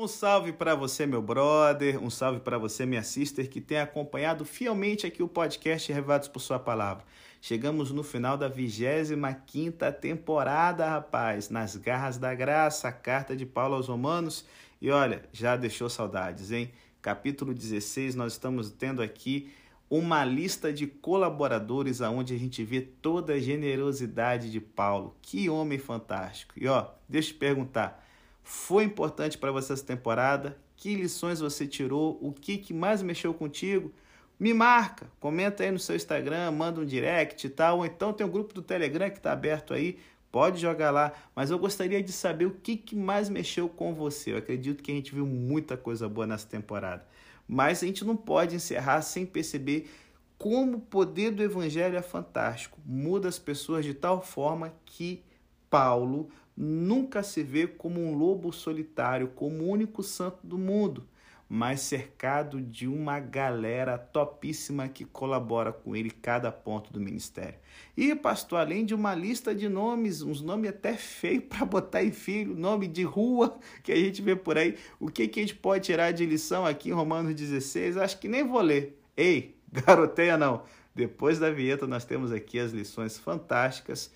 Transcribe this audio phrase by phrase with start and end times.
[0.00, 4.44] Um salve para você, meu brother, um salve para você, minha sister, que tem acompanhado
[4.44, 7.04] fielmente aqui o podcast Revados por Sua Palavra.
[7.40, 13.74] Chegamos no final da 25 temporada, rapaz, nas garras da graça, a carta de Paulo
[13.74, 14.44] aos Romanos.
[14.80, 16.70] E olha, já deixou saudades, hein?
[17.02, 19.52] Capítulo 16, nós estamos tendo aqui
[19.90, 25.16] uma lista de colaboradores aonde a gente vê toda a generosidade de Paulo.
[25.20, 26.54] Que homem fantástico.
[26.56, 28.07] E ó, deixa eu te perguntar,
[28.50, 30.56] foi importante para você essa temporada?
[30.74, 32.18] Que lições você tirou?
[32.18, 33.92] O que, que mais mexeu contigo?
[34.40, 38.26] Me marca, comenta aí no seu Instagram, manda um direct e tal, ou então tem
[38.26, 39.98] um grupo do Telegram que está aberto aí,
[40.32, 41.12] pode jogar lá.
[41.36, 44.32] Mas eu gostaria de saber o que, que mais mexeu com você.
[44.32, 47.06] Eu acredito que a gente viu muita coisa boa nessa temporada.
[47.46, 49.90] Mas a gente não pode encerrar sem perceber
[50.38, 52.80] como o poder do Evangelho é fantástico.
[52.86, 55.22] Muda as pessoas de tal forma que
[55.68, 56.30] Paulo
[56.60, 61.06] nunca se vê como um lobo solitário, como o único santo do mundo,
[61.48, 67.54] mas cercado de uma galera topíssima que colabora com ele cada ponto do ministério.
[67.96, 72.10] E, pastor, além de uma lista de nomes, uns nomes até feios para botar em
[72.10, 75.54] filho, nome de rua que a gente vê por aí, o que, que a gente
[75.54, 77.96] pode tirar de lição aqui em Romanos 16?
[77.96, 79.00] Acho que nem vou ler.
[79.16, 80.64] Ei, garoteia não.
[80.92, 84.12] Depois da vinheta, nós temos aqui as lições fantásticas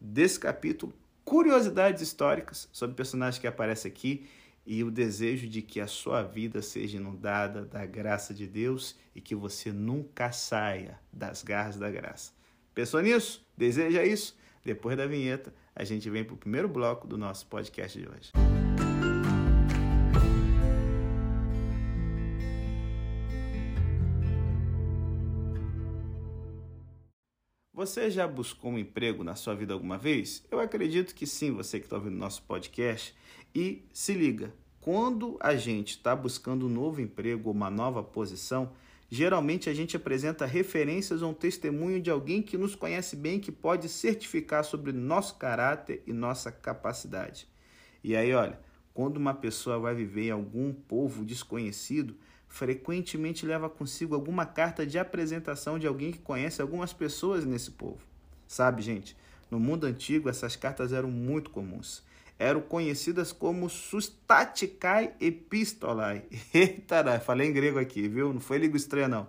[0.00, 0.92] desse capítulo
[1.24, 4.26] curiosidades históricas sobre personagens que aparecem aqui
[4.66, 9.20] e o desejo de que a sua vida seja inundada da graça de Deus e
[9.20, 12.32] que você nunca saia das garras da graça.
[12.74, 13.44] Pensou nisso?
[13.56, 14.36] Deseja isso?
[14.64, 18.53] Depois da vinheta, a gente vem para o primeiro bloco do nosso podcast de hoje.
[27.84, 30.42] Você já buscou um emprego na sua vida alguma vez?
[30.50, 33.14] Eu acredito que sim, você que está ouvindo nosso podcast.
[33.54, 38.72] E se liga, quando a gente está buscando um novo emprego ou uma nova posição,
[39.10, 43.52] geralmente a gente apresenta referências ou um testemunho de alguém que nos conhece bem, que
[43.52, 47.46] pode certificar sobre nosso caráter e nossa capacidade.
[48.02, 48.58] E aí, olha,
[48.94, 52.16] quando uma pessoa vai viver em algum povo desconhecido,
[52.54, 57.98] frequentemente leva consigo alguma carta de apresentação de alguém que conhece algumas pessoas nesse povo.
[58.46, 59.16] Sabe, gente,
[59.50, 62.04] no mundo antigo essas cartas eram muito comuns.
[62.38, 66.22] Eram conhecidas como sustaticae epistolae.
[66.54, 68.32] Eita, falei em grego aqui, viu?
[68.32, 69.26] Não foi língua estranha, não.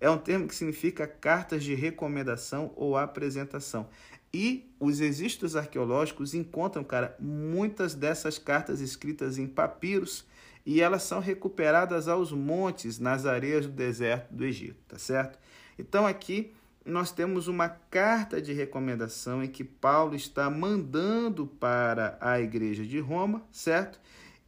[0.00, 3.88] É um termo que significa cartas de recomendação ou apresentação.
[4.32, 10.24] E os registros arqueológicos encontram, cara, muitas dessas cartas escritas em papiros
[10.64, 15.38] e elas são recuperadas aos montes nas areias do deserto do Egito, tá certo?
[15.78, 16.52] Então aqui
[16.84, 22.98] nós temos uma carta de recomendação em que Paulo está mandando para a igreja de
[23.00, 23.98] Roma, certo?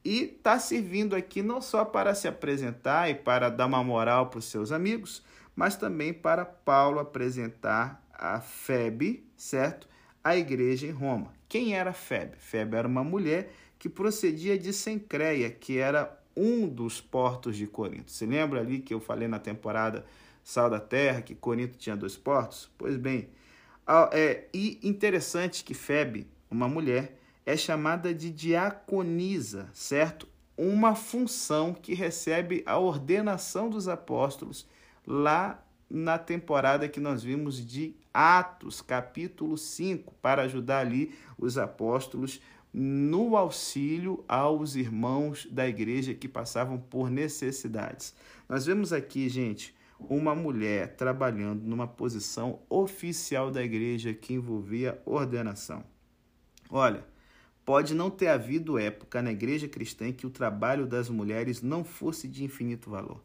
[0.04, 4.38] E está servindo aqui não só para se apresentar e para dar uma moral para
[4.38, 9.88] os seus amigos, mas também para Paulo apresentar a Febe, certo?
[10.22, 11.32] A igreja em Roma.
[11.48, 12.36] Quem era Febe?
[12.38, 18.10] Febe era uma mulher que procedia de Sencreia, que era um dos portos de Corinto.
[18.10, 20.04] Se lembra ali que eu falei na temporada
[20.44, 22.70] Sal da Terra que Corinto tinha dois portos?
[22.78, 23.28] Pois bem,
[24.12, 30.28] é, e interessante que Febe, uma mulher, é chamada de diaconisa, certo?
[30.56, 34.66] Uma função que recebe a ordenação dos apóstolos
[35.06, 42.40] lá na temporada que nós vimos de Atos, capítulo 5, para ajudar ali os apóstolos
[42.78, 48.14] no auxílio aos irmãos da igreja que passavam por necessidades.
[48.46, 55.82] Nós vemos aqui, gente, uma mulher trabalhando numa posição oficial da igreja que envolvia ordenação.
[56.68, 57.02] Olha,
[57.64, 61.82] pode não ter havido época na igreja cristã em que o trabalho das mulheres não
[61.82, 63.24] fosse de infinito valor.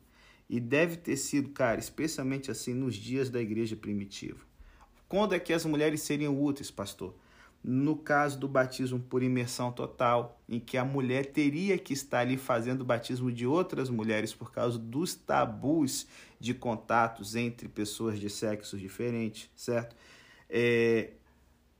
[0.49, 4.39] E deve ter sido, cara, especialmente assim nos dias da igreja primitiva.
[5.09, 7.13] Quando é que as mulheres seriam úteis, pastor?
[7.63, 12.35] No caso do batismo por imersão total, em que a mulher teria que estar ali
[12.37, 16.07] fazendo o batismo de outras mulheres por causa dos tabus
[16.39, 19.95] de contatos entre pessoas de sexos diferentes, certo?
[20.49, 21.11] É,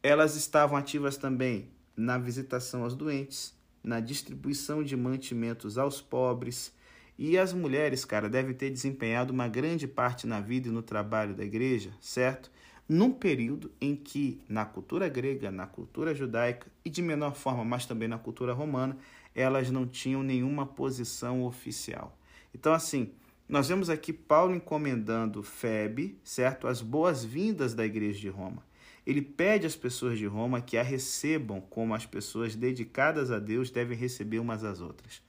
[0.04, 3.54] elas estavam ativas também na visitação aos doentes,
[3.84, 6.74] na distribuição de mantimentos aos pobres.
[7.18, 11.36] E as mulheres, cara, devem ter desempenhado uma grande parte na vida e no trabalho
[11.36, 12.52] da igreja, certo?
[12.92, 17.86] Num período em que, na cultura grega, na cultura judaica e de menor forma, mas
[17.86, 18.98] também na cultura romana,
[19.34, 22.20] elas não tinham nenhuma posição oficial.
[22.54, 23.14] Então, assim,
[23.48, 28.62] nós vemos aqui Paulo encomendando Febe, certo, as boas-vindas da igreja de Roma.
[29.08, 33.72] Ele pede às pessoas de Roma que a recebam como as pessoas dedicadas a Deus
[33.72, 35.22] devem receber umas às outras.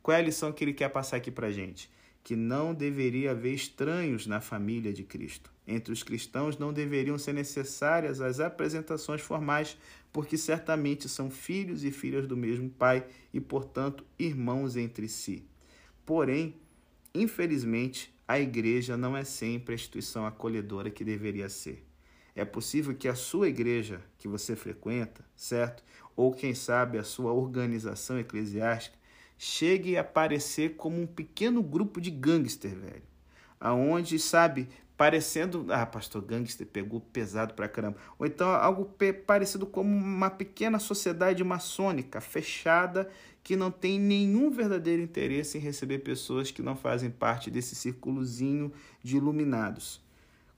[0.00, 1.90] Qual é a lição que ele quer passar aqui para gente?
[2.22, 5.50] Que não deveria haver estranhos na família de Cristo.
[5.66, 9.78] Entre os cristãos não deveriam ser necessárias as apresentações formais,
[10.12, 15.44] porque certamente são filhos e filhas do mesmo Pai e, portanto, irmãos entre si.
[16.04, 16.56] Porém,
[17.14, 21.84] infelizmente, a igreja não é sempre a instituição acolhedora que deveria ser.
[22.34, 25.82] É possível que a sua igreja que você frequenta, certo?
[26.14, 28.96] Ou quem sabe a sua organização eclesiástica
[29.42, 33.02] chegue a aparecer como um pequeno grupo de gangster, velho.
[33.58, 37.96] Aonde, sabe, parecendo, ah, pastor gangster pegou pesado pra caramba.
[38.18, 38.94] Ou então algo
[39.24, 43.10] parecido como uma pequena sociedade maçônica fechada
[43.42, 48.70] que não tem nenhum verdadeiro interesse em receber pessoas que não fazem parte desse círculozinho
[49.02, 50.04] de iluminados.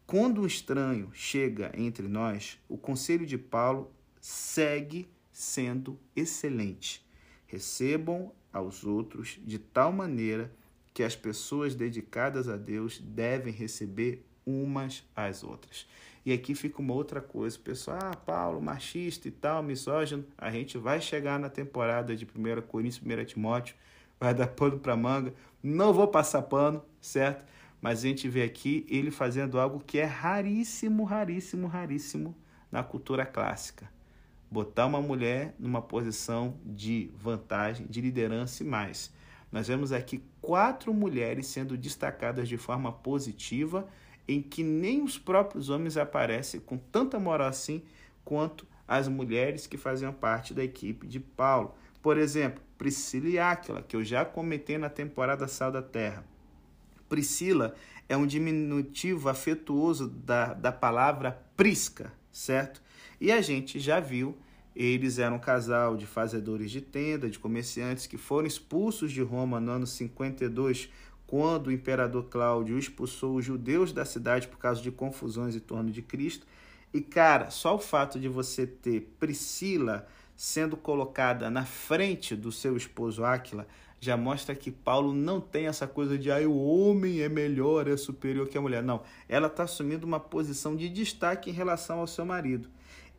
[0.04, 7.06] Quando um estranho chega entre nós, o conselho de Paulo segue sendo excelente.
[7.46, 10.52] Recebam aos outros de tal maneira
[10.92, 15.86] que as pessoas dedicadas a Deus devem receber umas às outras.
[16.24, 20.78] E aqui fica uma outra coisa, pessoal, ah, Paulo, machista e tal, misógino, a gente
[20.78, 23.74] vai chegar na temporada de 1 Coríntios, 1 Timóteo,
[24.20, 27.44] vai dar pano para manga, não vou passar pano, certo?
[27.80, 32.36] Mas a gente vê aqui ele fazendo algo que é raríssimo, raríssimo, raríssimo
[32.70, 33.90] na cultura clássica.
[34.52, 39.10] Botar uma mulher numa posição de vantagem, de liderança e mais.
[39.50, 43.88] Nós vemos aqui quatro mulheres sendo destacadas de forma positiva
[44.28, 47.82] em que nem os próprios homens aparecem com tanta moral assim
[48.26, 51.74] quanto as mulheres que faziam parte da equipe de Paulo.
[52.02, 56.26] Por exemplo, Priscila e Áquila, que eu já comentei na temporada Sal da Terra.
[57.08, 57.74] Priscila
[58.06, 62.82] é um diminutivo afetuoso da, da palavra prisca, certo?
[63.22, 64.36] E a gente já viu,
[64.74, 69.60] eles eram um casal de fazedores de tenda, de comerciantes que foram expulsos de Roma
[69.60, 70.90] no ano 52
[71.24, 75.88] quando o imperador Cláudio expulsou os judeus da cidade por causa de confusões em torno
[75.92, 76.44] de Cristo.
[76.92, 80.04] E cara, só o fato de você ter Priscila
[80.34, 83.68] sendo colocada na frente do seu esposo Áquila
[84.00, 87.96] já mostra que Paulo não tem essa coisa de ah, o homem é melhor, é
[87.96, 88.82] superior que a mulher.
[88.82, 92.68] Não, ela está assumindo uma posição de destaque em relação ao seu marido.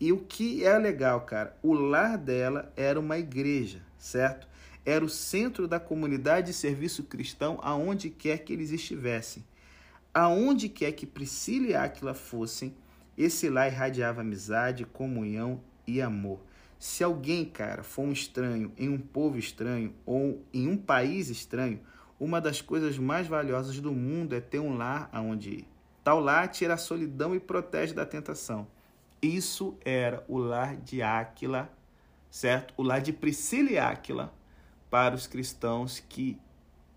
[0.03, 4.45] E o que é legal, cara, o lar dela era uma igreja, certo?
[4.85, 9.45] era o centro da comunidade de serviço cristão aonde quer que eles estivessem.
[10.13, 12.75] Aonde quer que Priscila e Áquila fossem,
[13.17, 16.39] esse lá irradiava amizade, comunhão e amor.
[16.77, 21.79] Se alguém, cara, for um estranho em um povo estranho ou em um país estranho,
[22.19, 25.67] uma das coisas mais valiosas do mundo é ter um lar aonde ir.
[26.03, 28.67] Tal lar tira a solidão e protege da tentação.
[29.23, 31.71] Isso era o lar de Áquila,
[32.29, 32.73] certo?
[32.75, 34.33] O lar de Priscila e Áquila,
[34.89, 36.37] para os cristãos que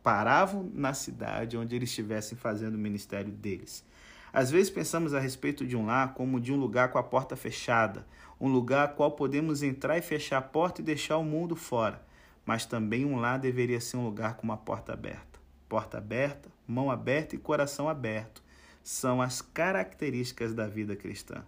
[0.03, 3.85] paravam na cidade onde eles estivessem fazendo o ministério deles.
[4.33, 7.37] Às vezes pensamos a respeito de um lar como de um lugar com a porta
[7.37, 8.05] fechada,
[8.41, 12.05] um lugar qual podemos entrar e fechar a porta e deixar o mundo fora.
[12.45, 15.39] Mas também um lar deveria ser um lugar com uma porta aberta.
[15.69, 18.43] Porta aberta, mão aberta e coração aberto
[18.83, 21.45] são as características da vida cristã.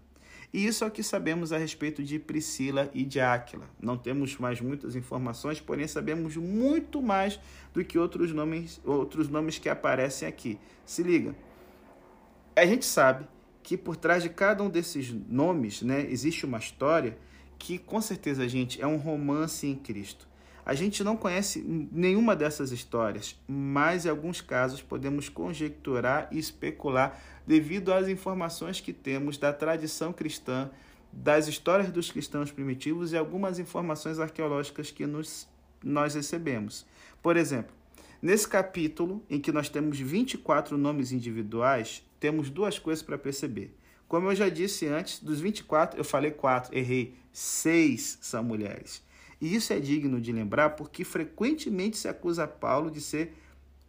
[0.53, 3.69] E isso é o que sabemos a respeito de Priscila e de Áquila.
[3.81, 7.39] Não temos mais muitas informações, porém sabemos muito mais
[7.75, 10.59] do que outros nomes, outros nomes que aparecem aqui.
[10.87, 11.35] Se liga.
[12.57, 13.27] A gente sabe
[13.63, 17.19] que por trás de cada um desses nomes, né, existe uma história
[17.59, 20.27] que com certeza, gente, é um romance em Cristo.
[20.65, 27.19] A gente não conhece nenhuma dessas histórias, mas em alguns casos podemos conjecturar e especular
[27.49, 30.71] devido às informações que temos da tradição cristã,
[31.11, 35.49] das histórias dos cristãos primitivos e algumas informações arqueológicas que nos,
[35.83, 36.85] nós recebemos.
[37.23, 37.75] Por exemplo,
[38.21, 43.75] nesse capítulo, em que nós temos 24 nomes individuais, temos duas coisas para perceber.
[44.07, 47.15] Como eu já disse antes, dos 24, eu falei quatro, errei.
[47.33, 49.03] Seis são mulheres.
[49.41, 53.35] E isso é digno de lembrar porque frequentemente se acusa Paulo de ser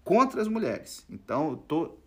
[0.01, 1.05] contra as mulheres.
[1.09, 1.99] Então, eu estou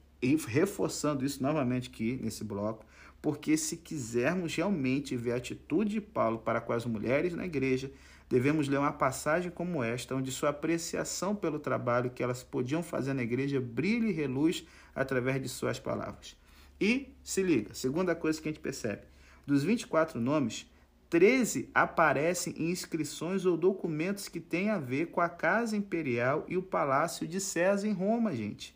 [0.48, 2.86] reforçando isso novamente aqui nesse bloco,
[3.20, 7.90] porque se quisermos realmente ver a atitude de Paulo para com as mulheres na igreja,
[8.28, 13.14] devemos ler uma passagem como esta, onde sua apreciação pelo trabalho que elas podiam fazer
[13.14, 14.64] na igreja brilha e reluz
[14.94, 16.36] através de suas palavras.
[16.80, 19.02] E se liga, segunda coisa que a gente percebe:
[19.46, 20.66] dos 24 nomes,
[21.10, 26.56] 13 aparecem em inscrições ou documentos que têm a ver com a Casa Imperial e
[26.56, 28.74] o Palácio de César em Roma, gente.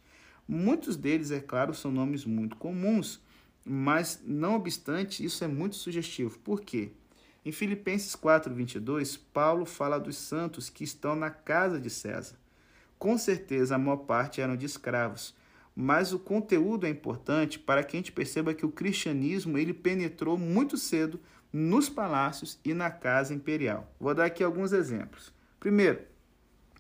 [0.49, 3.21] Muitos deles, é claro, são nomes muito comuns,
[3.65, 6.39] mas não obstante, isso é muito sugestivo.
[6.39, 6.93] Por quê?
[7.45, 12.37] Em Filipenses 4:22, Paulo fala dos santos que estão na casa de César.
[12.99, 15.35] com certeza a maior parte eram de escravos.
[15.75, 20.39] Mas o conteúdo é importante para que a gente perceba que o cristianismo ele penetrou
[20.39, 21.21] muito cedo
[21.53, 23.93] nos palácios e na casa imperial.
[24.01, 25.33] Vou dar aqui alguns exemplos.
[25.61, 26.01] Primeiro,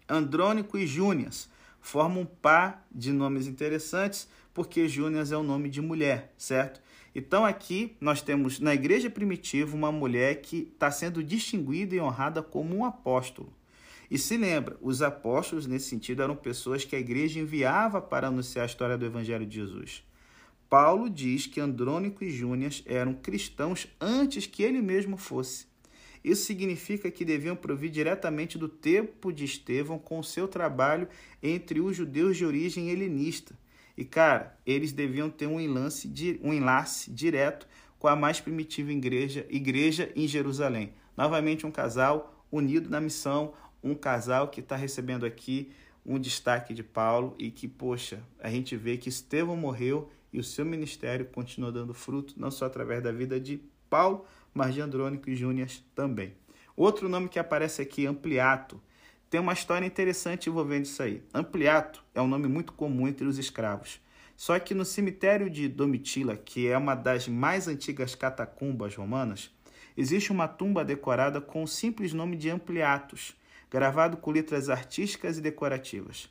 [0.08, 1.48] Andrônico e Júnias
[1.86, 6.80] formam um par de nomes interessantes, porque Júnias é o nome de mulher, certo?
[7.14, 12.42] Então aqui nós temos na igreja primitiva uma mulher que está sendo distinguida e honrada
[12.42, 13.52] como um apóstolo.
[14.10, 18.64] E se lembra, os apóstolos, nesse sentido, eram pessoas que a igreja enviava para anunciar
[18.64, 20.02] a história do Evangelho de Jesus.
[20.68, 25.66] Paulo diz que Andrônico e Júnias eram cristãos antes que ele mesmo fosse.
[26.26, 31.06] Isso significa que deviam provir diretamente do tempo de Estevão com seu trabalho
[31.40, 33.56] entre os judeus de origem helenista.
[33.96, 36.10] E, cara, eles deviam ter um enlace,
[36.42, 40.92] um enlace direto com a mais primitiva igreja, igreja em Jerusalém.
[41.16, 45.70] Novamente, um casal unido na missão, um casal que está recebendo aqui
[46.04, 50.44] um destaque de Paulo e que, poxa, a gente vê que Estevão morreu e o
[50.44, 54.26] seu ministério continua dando fruto, não só através da vida de Paulo,
[54.56, 56.34] mas de Andrônico e Júnias também.
[56.74, 58.80] Outro nome que aparece aqui, Ampliato.
[59.28, 61.22] Tem uma história interessante envolvendo isso aí.
[61.34, 64.00] Ampliato é um nome muito comum entre os escravos.
[64.34, 69.50] Só que no cemitério de Domitila, que é uma das mais antigas catacumbas romanas,
[69.94, 73.36] existe uma tumba decorada com o simples nome de Ampliatos,
[73.70, 76.30] gravado com letras artísticas e decorativas.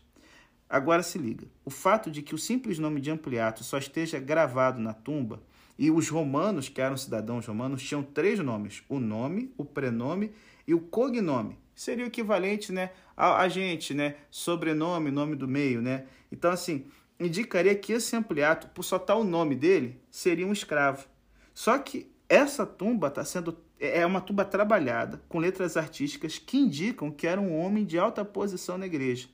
[0.68, 4.80] Agora se liga: o fato de que o simples nome de Ampliato só esteja gravado
[4.80, 5.42] na tumba
[5.78, 10.32] e os romanos, que eram cidadãos romanos, tinham três nomes: o nome, o prenome
[10.68, 11.58] e o cognome.
[11.76, 14.16] Seria o equivalente né, a, a gente, né?
[14.32, 16.06] Sobrenome, nome do meio, né?
[16.32, 16.86] Então, assim,
[17.20, 21.06] indicaria que esse ampliato, por só estar o nome dele, seria um escravo.
[21.54, 27.12] Só que essa tumba está sendo é uma tumba trabalhada com letras artísticas que indicam
[27.12, 29.28] que era um homem de alta posição na igreja.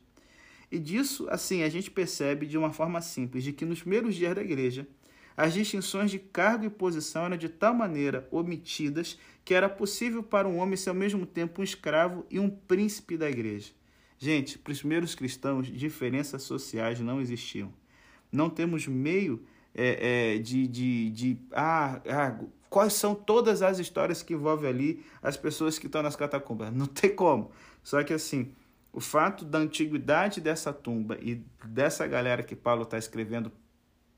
[0.72, 4.34] E disso, assim, a gente percebe de uma forma simples de que nos primeiros dias
[4.34, 4.88] da igreja
[5.42, 10.48] as distinções de cargo e posição eram de tal maneira omitidas que era possível para
[10.48, 13.72] um homem ser ao mesmo tempo um escravo e um príncipe da igreja.
[14.20, 17.74] Gente, para os primeiros cristãos, diferenças sociais não existiam.
[18.32, 19.44] Não temos meio
[19.74, 25.06] é, é, de, de, de ah, ah, quais são todas as histórias que envolvem ali
[25.24, 26.72] as pessoas que estão nas catacumbas.
[26.72, 27.50] Não tem como.
[27.82, 28.54] Só que assim,
[28.94, 33.52] o fato da antiguidade dessa tumba e dessa galera que Paulo está escrevendo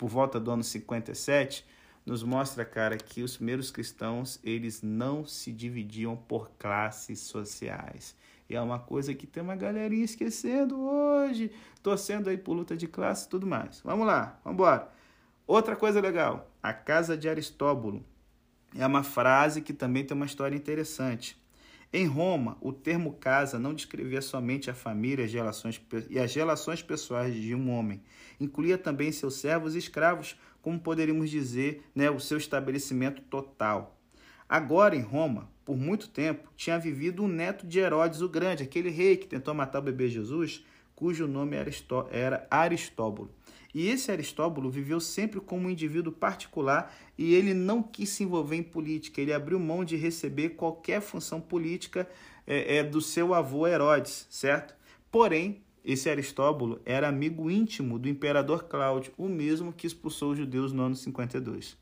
[0.03, 1.65] por volta do ano 57,
[2.05, 8.13] nos mostra, cara, que os primeiros cristãos, eles não se dividiam por classes sociais.
[8.49, 12.85] E é uma coisa que tem uma galerinha esquecendo hoje, torcendo aí por luta de
[12.85, 13.79] classe e tudo mais.
[13.79, 14.89] Vamos lá, vamos embora.
[15.47, 18.03] Outra coisa legal, a casa de Aristóbulo.
[18.77, 21.41] É uma frase que também tem uma história interessante.
[21.95, 26.81] Em Roma, o termo casa não descrevia somente a família as relações, e as relações
[26.81, 28.01] pessoais de um homem,
[28.39, 33.95] incluía também seus servos e escravos, como poderíamos dizer, né, o seu estabelecimento total.
[34.49, 38.89] Agora, em Roma, por muito tempo, tinha vivido um neto de Herodes o Grande, aquele
[38.89, 41.57] rei que tentou matar o bebê Jesus, cujo nome
[42.11, 43.29] era Aristóbulo.
[43.73, 48.55] E esse Aristóbulo viveu sempre como um indivíduo particular e ele não quis se envolver
[48.55, 49.19] em política.
[49.19, 52.07] Ele abriu mão de receber qualquer função política
[52.45, 54.75] é, é, do seu avô Herodes, certo?
[55.11, 60.71] Porém, esse Aristóbulo era amigo íntimo do imperador Cláudio, o mesmo que expulsou os judeus
[60.71, 61.75] no ano 52.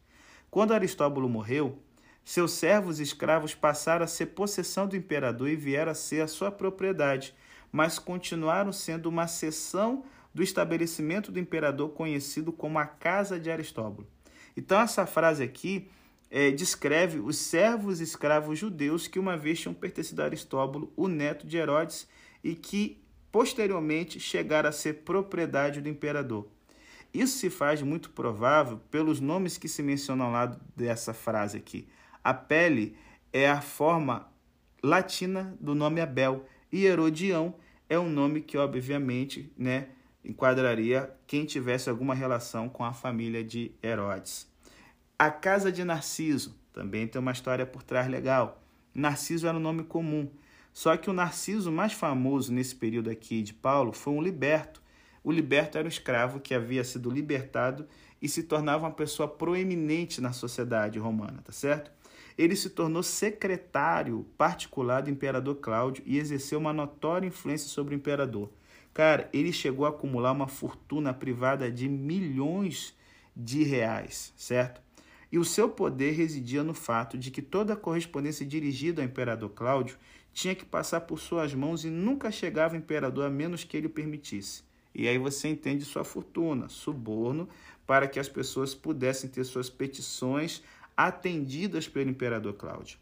[0.50, 1.78] Quando Aristóbulo morreu,
[2.24, 6.28] seus servos e escravos passaram a ser possessão do imperador e vieram a ser a
[6.28, 7.36] sua propriedade,
[7.72, 14.08] mas continuaram sendo uma seção do estabelecimento do imperador conhecido como a Casa de Aristóbulo.
[14.56, 15.90] Então, essa frase aqui
[16.30, 21.08] é, descreve os servos e escravos judeus que uma vez tinham pertencido a Aristóbulo, o
[21.08, 22.08] neto de Herodes,
[22.44, 23.02] e que
[23.32, 26.48] posteriormente chegaram a ser propriedade do imperador.
[27.14, 31.88] Isso se faz muito provável pelos nomes que se mencionam ao lado dessa frase aqui.
[32.24, 32.96] A pele
[33.34, 34.32] é a forma
[34.82, 37.54] latina do nome Abel e Herodião
[37.90, 39.90] é um nome que, obviamente, né,
[40.24, 44.48] enquadraria quem tivesse alguma relação com a família de Herodes.
[45.18, 48.64] A casa de Narciso também tem uma história por trás legal.
[48.94, 50.30] Narciso era um nome comum,
[50.74, 54.82] só que o Narciso mais famoso nesse período aqui de Paulo foi um liberto.
[55.24, 57.88] O liberto era um escravo que havia sido libertado
[58.22, 61.92] e se tornava uma pessoa proeminente na sociedade romana, tá certo?
[62.38, 67.98] Ele se tornou secretário particular do imperador Cláudio e exerceu uma notória influência sobre o
[67.98, 68.50] imperador.
[68.94, 72.96] Cara, ele chegou a acumular uma fortuna privada de milhões
[73.36, 74.82] de reais, certo?
[75.32, 79.50] E o seu poder residia no fato de que toda a correspondência dirigida ao imperador
[79.52, 79.98] Cláudio
[80.34, 83.88] tinha que passar por suas mãos e nunca chegava ao imperador a menos que ele
[83.88, 84.64] permitisse.
[84.94, 87.48] E aí você entende sua fortuna, suborno,
[87.88, 90.62] para que as pessoas pudessem ter suas petições
[91.08, 92.98] atendidas pelo imperador Cláudio.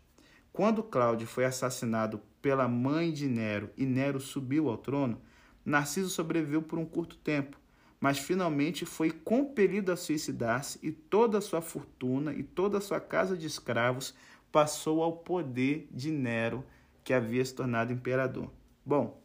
[0.52, 5.22] Quando Cláudio foi assassinado pela mãe de Nero e Nero subiu ao trono,
[5.66, 7.60] Narciso sobreviveu por um curto tempo,
[8.00, 13.00] mas finalmente foi compelido a suicidar-se e toda a sua fortuna e toda a sua
[13.00, 14.16] casa de escravos
[14.52, 16.64] passou ao poder de Nero,
[17.04, 18.52] que havia se tornado imperador.
[18.86, 19.22] Bom,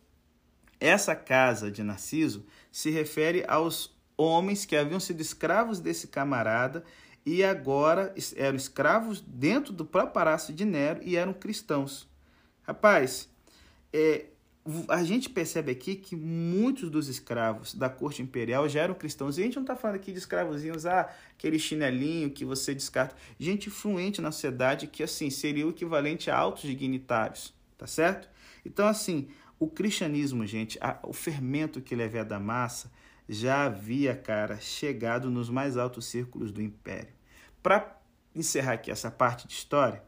[0.81, 6.85] essa casa de Narciso se refere aos homens que haviam sido escravos desse camarada
[7.25, 12.09] e agora eram escravos dentro do próprio palácio de Nero e eram cristãos.
[12.63, 13.29] Rapaz,
[13.93, 14.27] é,
[14.89, 19.37] a gente percebe aqui que muitos dos escravos da corte imperial já eram cristãos.
[19.37, 23.15] E a gente não está falando aqui de escravozinhos, ah, aquele chinelinho que você descarta.
[23.39, 28.29] Gente influente na sociedade que, assim, seria o equivalente a altos dignitários, tá certo?
[28.65, 29.29] Então, assim,
[29.59, 32.91] o cristianismo, gente, a, o fermento que ele da massa,
[33.29, 37.14] já havia, cara, chegado nos mais altos círculos do império.
[37.65, 37.99] Para
[38.37, 40.03] encerrar aqui essa parte de história,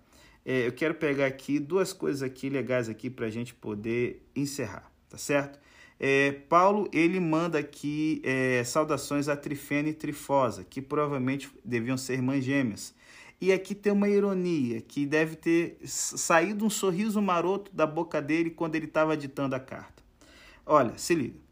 [0.45, 4.93] é, eu quero pegar aqui duas coisas aqui legais aqui para a gente poder encerrar,
[5.09, 5.59] tá certo?
[5.99, 12.13] É, Paulo ele manda aqui é, saudações a Trifena e Trifosa, que provavelmente deviam ser
[12.13, 12.95] irmãs gêmeas.
[13.41, 18.51] E aqui tem uma ironia, que deve ter saído um sorriso maroto da boca dele
[18.51, 20.03] quando ele estava ditando a carta.
[20.67, 21.46] Olha, se liga.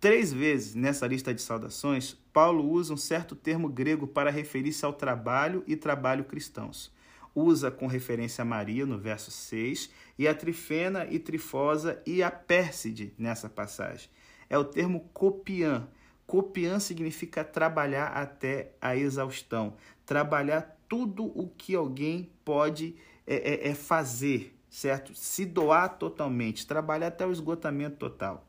[0.00, 4.94] Três vezes nessa lista de saudações, Paulo usa um certo termo grego para referir-se ao
[4.94, 6.90] trabalho e trabalho cristãos
[7.34, 12.30] usa com referência a Maria no verso 6, e a Trifena e Trifosa e a
[12.30, 14.08] Pérside nessa passagem.
[14.48, 15.88] É o termo copian.
[16.26, 23.74] Copian significa trabalhar até a exaustão, trabalhar tudo o que alguém pode é, é, é
[23.74, 25.14] fazer, certo?
[25.14, 28.46] Se doar totalmente, trabalhar até o esgotamento total.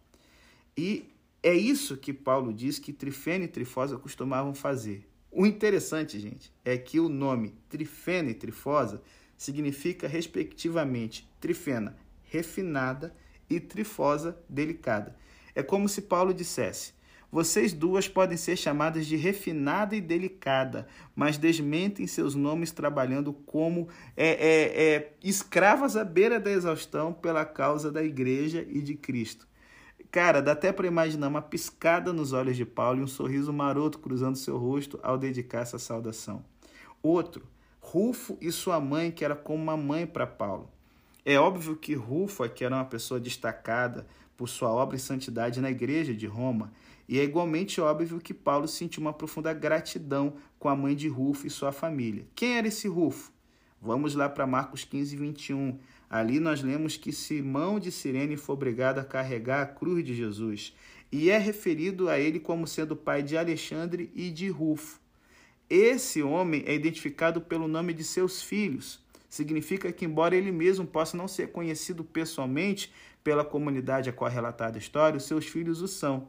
[0.75, 1.11] E
[1.43, 5.07] é isso que Paulo diz que Trifena e Trifosa costumavam fazer.
[5.31, 9.01] O interessante, gente, é que o nome trifena e trifosa
[9.38, 13.15] significa, respectivamente, trifena refinada
[13.49, 15.15] e trifosa delicada.
[15.56, 16.93] É como se Paulo dissesse:
[17.32, 23.88] vocês duas podem ser chamadas de refinada e delicada, mas desmentem seus nomes trabalhando como
[24.17, 29.47] é, é, é, escravas à beira da exaustão pela causa da igreja e de Cristo.
[30.12, 33.97] Cara, dá até para imaginar uma piscada nos olhos de Paulo e um sorriso maroto
[33.97, 36.43] cruzando seu rosto ao dedicar essa saudação.
[37.02, 37.47] Outro,
[37.80, 40.69] Rufo e sua mãe, que era como uma mãe para Paulo.
[41.26, 45.71] É óbvio que Rufo, que era uma pessoa destacada por sua obra e santidade na
[45.71, 46.74] igreja de Roma,
[47.08, 51.47] e é igualmente óbvio que Paulo sentiu uma profunda gratidão com a mãe de Rufo
[51.47, 52.26] e sua família.
[52.36, 53.32] Quem era esse Rufo?
[53.82, 55.80] Vamos lá para Marcos 15, 21.
[56.12, 60.76] Ali nós lemos que Simão de Sirene foi obrigado a carregar a cruz de Jesus
[61.10, 65.00] e é referido a ele como sendo pai de Alexandre e de Rufo.
[65.69, 69.00] Esse homem é identificado pelo nome de seus filhos.
[69.30, 72.91] Significa que, embora ele mesmo possa não ser conhecido pessoalmente
[73.24, 76.28] pela comunidade a qual é relatada a história, os seus filhos o são.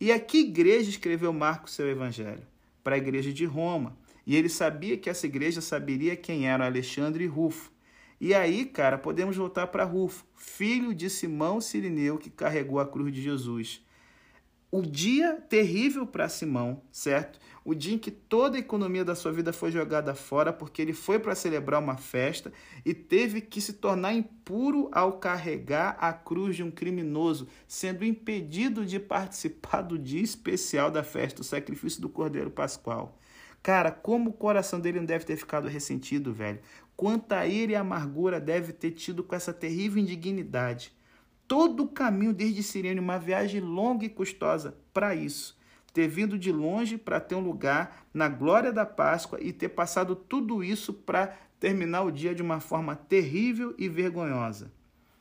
[0.00, 2.42] E a que igreja escreveu Marcos seu evangelho?
[2.82, 3.96] Para a igreja de Roma.
[4.26, 7.70] E ele sabia que essa igreja saberia quem eram Alexandre e Rufo.
[8.20, 13.14] E aí, cara, podemos voltar para Rufo, filho de Simão Sirineu, que carregou a cruz
[13.14, 13.82] de Jesus.
[14.70, 17.40] O dia terrível para Simão, certo?
[17.64, 20.92] O dia em que toda a economia da sua vida foi jogada fora porque ele
[20.92, 22.52] foi para celebrar uma festa
[22.84, 28.84] e teve que se tornar impuro ao carregar a cruz de um criminoso, sendo impedido
[28.84, 33.18] de participar do dia especial da festa, o sacrifício do Cordeiro Pascual.
[33.62, 36.60] Cara, como o coração dele não deve ter ficado ressentido, velho.
[37.00, 40.92] Quanta ira e amargura deve ter tido com essa terrível indignidade.
[41.48, 45.58] Todo o caminho desde Sirene, uma viagem longa e custosa para isso.
[45.94, 50.14] Ter vindo de longe para ter um lugar na glória da Páscoa e ter passado
[50.14, 54.70] tudo isso para terminar o dia de uma forma terrível e vergonhosa.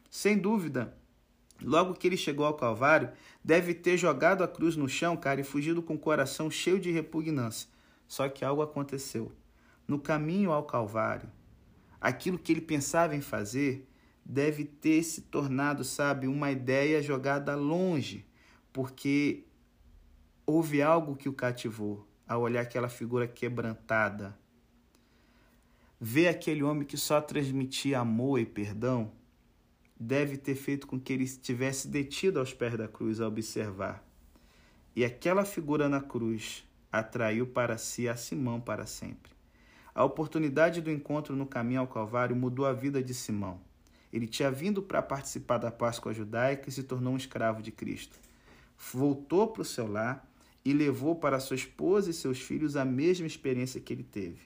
[0.10, 0.98] Sem dúvida,
[1.64, 3.10] logo que ele chegou ao Calvário,
[3.42, 6.92] deve ter jogado a cruz no chão, cara, e fugido com o coração cheio de
[6.92, 7.70] repugnância.
[8.06, 9.32] Só que algo aconteceu.
[9.88, 11.39] No caminho ao Calvário,
[12.00, 13.88] aquilo que ele pensava em fazer
[14.24, 18.26] deve ter se tornado, sabe, uma ideia jogada longe,
[18.72, 19.46] porque
[20.46, 24.38] houve algo que o cativou ao olhar aquela figura quebrantada.
[26.00, 29.12] Ver aquele homem que só transmitia amor e perdão
[30.00, 34.08] deve ter feito com que ele estivesse detido aos pés da cruz a observar.
[34.96, 39.39] E aquela figura na cruz atraiu para si a Simão para sempre.
[40.00, 43.60] A oportunidade do encontro no caminho ao Calvário mudou a vida de Simão.
[44.14, 48.18] Ele tinha vindo para participar da Páscoa judaica e se tornou um escravo de Cristo.
[48.94, 50.26] Voltou para o seu lar
[50.64, 54.40] e levou para sua esposa e seus filhos a mesma experiência que ele teve.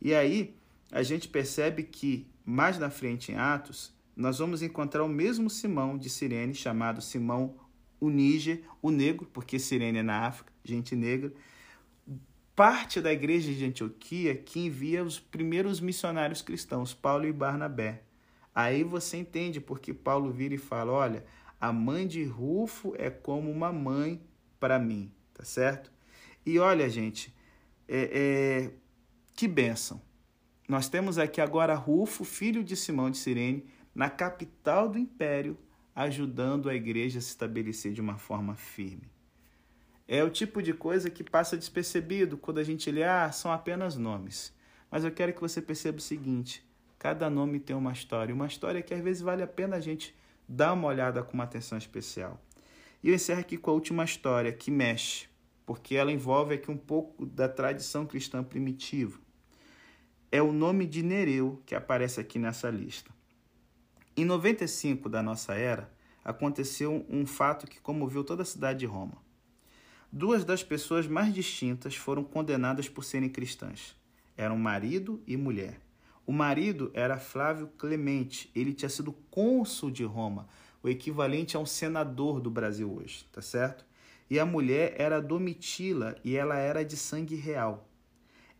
[0.00, 0.56] E aí
[0.90, 5.98] a gente percebe que, mais na frente em Atos, nós vamos encontrar o mesmo Simão
[5.98, 7.54] de Sirene, chamado Simão
[8.00, 11.30] o Níger, o negro, porque Sirene é na África, gente negra,
[12.58, 18.02] parte da igreja de Antioquia que envia os primeiros missionários cristãos, Paulo e Barnabé.
[18.52, 21.24] Aí você entende porque Paulo vira e fala: olha,
[21.60, 24.20] a mãe de Rufo é como uma mãe
[24.58, 25.92] para mim, tá certo?
[26.44, 27.32] E olha, gente,
[27.86, 28.10] é,
[28.66, 28.70] é,
[29.36, 30.02] que bênção.
[30.68, 35.56] Nós temos aqui agora Rufo, filho de Simão de Cirene, na capital do império,
[35.94, 39.08] ajudando a igreja a se estabelecer de uma forma firme.
[40.10, 43.94] É o tipo de coisa que passa despercebido quando a gente lê, ah, são apenas
[43.94, 44.54] nomes.
[44.90, 46.66] Mas eu quero que você perceba o seguinte:
[46.98, 50.16] cada nome tem uma história, uma história que às vezes vale a pena a gente
[50.48, 52.40] dar uma olhada com uma atenção especial.
[53.02, 55.28] E eu encerro aqui com a última história, que mexe,
[55.66, 59.20] porque ela envolve aqui um pouco da tradição cristã primitiva.
[60.32, 63.10] É o nome de Nereu que aparece aqui nessa lista.
[64.16, 65.92] Em 95 da nossa era,
[66.24, 69.27] aconteceu um fato que comoveu toda a cidade de Roma.
[70.10, 73.94] Duas das pessoas mais distintas foram condenadas por serem cristãs.
[74.38, 75.80] Eram marido e mulher.
[76.26, 80.48] O marido era Flávio Clemente, ele tinha sido cônsul de Roma,
[80.82, 83.84] o equivalente a um senador do Brasil hoje, tá certo?
[84.30, 87.86] E a mulher era Domitila e ela era de sangue real.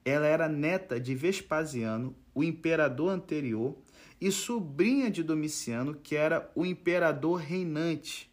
[0.04, 3.74] Ela era neta de Vespasiano, o imperador anterior,
[4.20, 8.30] e sobrinha de Domiciano, que era o imperador reinante.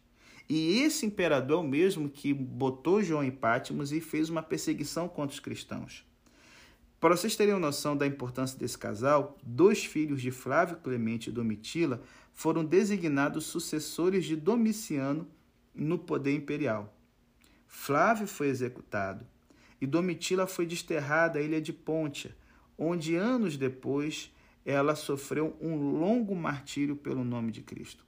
[0.48, 5.08] E esse imperador é o mesmo que botou João em Pátimos e fez uma perseguição
[5.08, 6.04] contra os cristãos.
[7.00, 12.00] Para vocês terem noção da importância desse casal, dois filhos de Flávio Clemente e Domitila
[12.32, 15.28] foram designados sucessores de Domiciano
[15.74, 16.94] no poder imperial.
[17.66, 19.26] Flávio foi executado
[19.80, 22.34] e Domitila foi desterrada à ilha de Pontia,
[22.78, 24.32] onde anos depois
[24.64, 28.04] ela sofreu um longo martírio pelo nome de Cristo.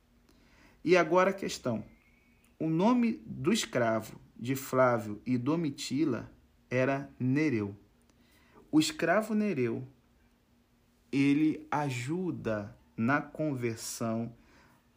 [0.85, 1.85] E agora a questão:
[2.59, 6.31] o nome do escravo de Flávio e Domitila
[6.71, 7.77] era Nereu
[8.71, 9.87] o escravo Nereu
[11.11, 14.35] ele ajuda na conversão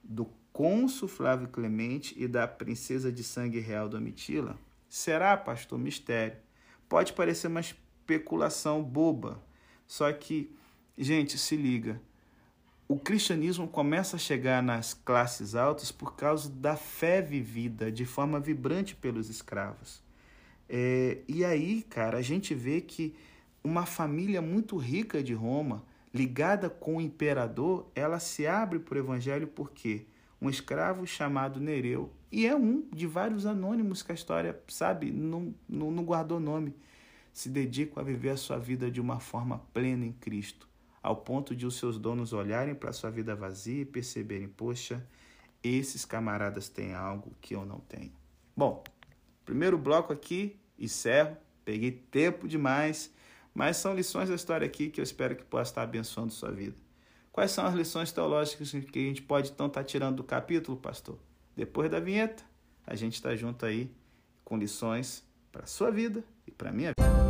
[0.03, 4.59] do cônsul Flávio Clemente e da princesa de sangue real Domitila?
[4.89, 5.79] Será, pastor?
[5.79, 6.37] Mistério.
[6.89, 9.41] Pode parecer uma especulação boba,
[9.87, 10.53] só que,
[10.97, 12.01] gente, se liga.
[12.91, 18.37] O cristianismo começa a chegar nas classes altas por causa da fé vivida de forma
[18.37, 20.03] vibrante pelos escravos.
[20.67, 23.15] É, e aí, cara, a gente vê que
[23.63, 28.99] uma família muito rica de Roma, ligada com o imperador, ela se abre para o
[28.99, 30.05] evangelho porque
[30.41, 35.55] um escravo chamado Nereu, e é um de vários anônimos que a história, sabe, não,
[35.69, 36.75] não, não guardou nome,
[37.31, 40.67] se dedicam a viver a sua vida de uma forma plena em Cristo,
[41.01, 45.05] ao ponto de os seus donos olharem para sua vida vazia e perceberem, poxa,
[45.63, 48.11] esses camaradas têm algo que eu não tenho.
[48.55, 48.83] Bom,
[49.45, 53.11] primeiro bloco aqui, encerro, peguei tempo demais,
[53.53, 56.77] mas são lições da história aqui que eu espero que possa estar abençoando sua vida.
[57.31, 61.17] Quais são as lições teológicas que a gente pode então estar tirando do capítulo, pastor?
[61.55, 62.43] Depois da vinheta,
[62.85, 63.89] a gente está junto aí
[64.43, 67.20] com lições para sua vida e para minha vida.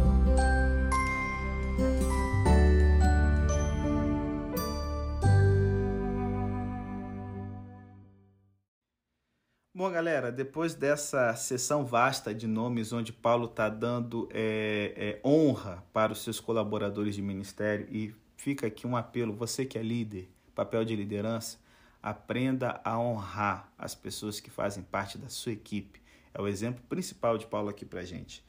[9.91, 15.83] Bom, galera, depois dessa sessão vasta de nomes, onde Paulo está dando é, é, honra
[15.91, 20.29] para os seus colaboradores de ministério, e fica aqui um apelo: você que é líder,
[20.55, 21.59] papel de liderança,
[22.01, 26.01] aprenda a honrar as pessoas que fazem parte da sua equipe.
[26.33, 28.41] É o exemplo principal de Paulo aqui para gente.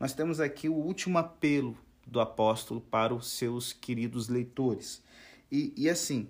[0.00, 5.00] Nós temos aqui o último apelo do apóstolo para os seus queridos leitores.
[5.48, 6.28] E, e assim,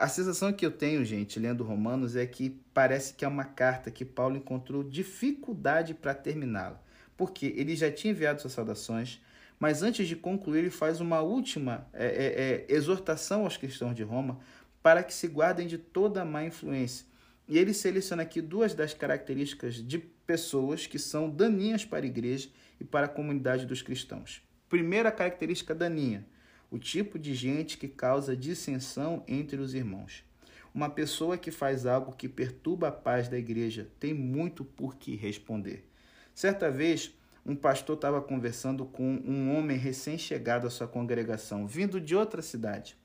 [0.00, 3.90] a sensação que eu tenho, gente, lendo Romanos, é que parece que é uma carta
[3.90, 6.82] que Paulo encontrou dificuldade para terminá-la.
[7.18, 9.20] Porque ele já tinha enviado suas saudações,
[9.58, 14.02] mas antes de concluir, ele faz uma última é, é, é, exortação aos cristãos de
[14.02, 14.40] Roma
[14.82, 17.04] para que se guardem de toda má influência.
[17.46, 22.48] E ele seleciona aqui duas das características de pessoas que são daninhas para a igreja
[22.80, 24.40] e para a comunidade dos cristãos.
[24.66, 26.24] Primeira característica daninha
[26.70, 30.24] o tipo de gente que causa dissensão entre os irmãos.
[30.72, 35.16] Uma pessoa que faz algo que perturba a paz da igreja tem muito por que
[35.16, 35.84] responder.
[36.32, 37.12] Certa vez,
[37.44, 42.96] um pastor estava conversando com um homem recém-chegado à sua congregação, vindo de outra cidade.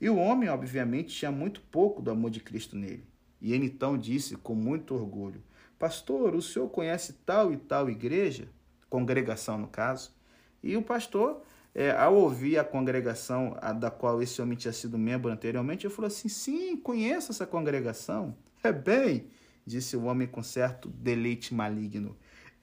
[0.00, 3.06] E o homem, obviamente, tinha muito pouco do amor de Cristo nele.
[3.40, 5.42] E ele então disse com muito orgulho:
[5.78, 8.48] Pastor, o senhor conhece tal e tal igreja?
[8.90, 10.12] Congregação, no caso.
[10.62, 11.42] E o pastor,
[11.74, 15.94] é, ao ouvir a congregação a, da qual esse homem tinha sido membro anteriormente, ele
[15.94, 18.36] falou assim: Sim, conheço essa congregação.
[18.62, 19.26] É bem,
[19.66, 22.16] disse o homem com certo deleite maligno.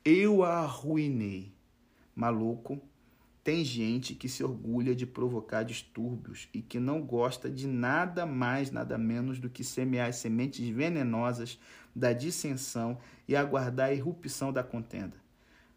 [0.04, 1.54] Eu a arruinei.
[2.16, 2.82] Maluco,
[3.44, 8.72] tem gente que se orgulha de provocar distúrbios e que não gosta de nada mais,
[8.72, 11.60] nada menos do que semear as sementes venenosas
[11.96, 12.98] da dissensão
[13.28, 15.18] e aguardar a irrupção da contenda.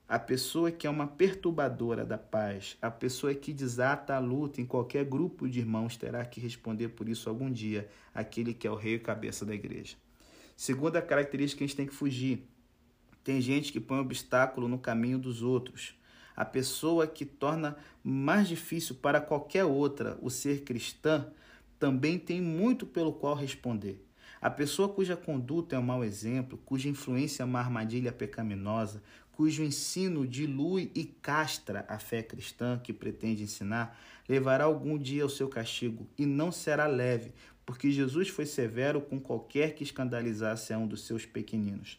[0.09, 4.67] A pessoa que é uma perturbadora da paz, a pessoa que desata a luta em
[4.67, 8.75] qualquer grupo de irmãos terá que responder por isso algum dia, aquele que é o
[8.75, 9.97] rei e cabeça da igreja.
[10.57, 12.47] Segunda característica que a gente tem que fugir.
[13.23, 15.97] Tem gente que põe obstáculo no caminho dos outros
[16.37, 21.27] a pessoa que torna mais difícil para qualquer outra o ser cristã,
[21.79, 24.05] também tem muito pelo qual responder.
[24.41, 29.03] A pessoa cuja conduta é um mau exemplo, cuja influência é uma armadilha pecaminosa,
[29.37, 35.29] cujo ensino dilui e castra a fé cristã que pretende ensinar, levará algum dia ao
[35.29, 37.33] seu castigo e não será leve,
[37.67, 41.99] porque Jesus foi severo com qualquer que escandalizasse a um dos seus pequeninos.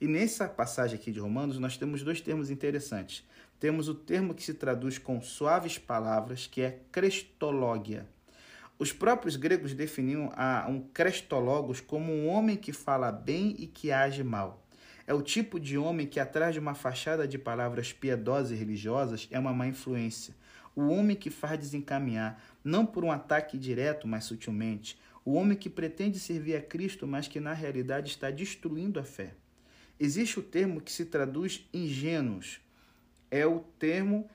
[0.00, 3.24] E nessa passagem aqui de Romanos, nós temos dois termos interessantes
[3.62, 8.08] temos o termo que se traduz com suaves palavras, que é crestológia.
[8.76, 13.92] Os próprios gregos definiam a um crestologos como um homem que fala bem e que
[13.92, 14.66] age mal.
[15.06, 19.28] É o tipo de homem que, atrás de uma fachada de palavras piedosas e religiosas,
[19.30, 20.34] é uma má influência.
[20.74, 24.98] O homem que faz desencaminhar, não por um ataque direto, mas sutilmente.
[25.24, 29.34] O homem que pretende servir a Cristo, mas que na realidade está destruindo a fé.
[29.98, 32.60] Existe o termo que se traduz ingênuos,
[33.30, 34.28] é o termo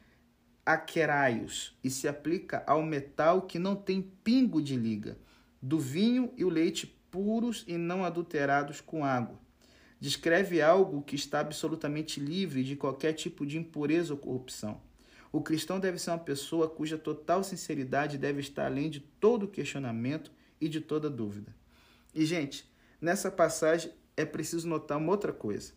[0.65, 5.17] aqueraios e se aplica ao metal que não tem pingo de liga,
[5.62, 9.39] do vinho e o leite puros e não adulterados com água.
[10.00, 14.82] Descreve algo que está absolutamente livre de qualquer tipo de impureza ou corrupção.
[15.32, 20.32] O cristão deve ser uma pessoa cuja total sinceridade deve estar além de todo questionamento
[20.60, 21.56] e de toda dúvida.
[22.14, 22.70] E, gente,
[23.02, 25.74] nessa passagem é preciso notar uma outra coisa